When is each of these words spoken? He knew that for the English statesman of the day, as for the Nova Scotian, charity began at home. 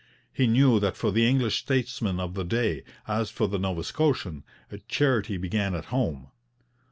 He 0.33 0.47
knew 0.47 0.79
that 0.79 0.97
for 0.97 1.11
the 1.11 1.29
English 1.29 1.59
statesman 1.59 2.19
of 2.19 2.33
the 2.33 2.43
day, 2.43 2.81
as 3.07 3.29
for 3.29 3.47
the 3.47 3.59
Nova 3.59 3.83
Scotian, 3.83 4.43
charity 4.87 5.37
began 5.37 5.75
at 5.75 5.85
home. 5.93 6.31